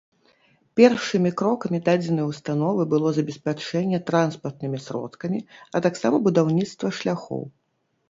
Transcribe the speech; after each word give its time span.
Першымі 0.79 1.31
крокамі 1.41 1.79
дадзенай 1.89 2.25
установы 2.33 2.81
было 2.95 3.13
забеспячэнне 3.19 3.99
транспартнымі 4.09 4.77
сродкамі, 4.89 5.39
а 5.75 5.87
таксама 5.91 6.25
будаўніцтва 6.29 6.87
шляхоў. 7.03 7.51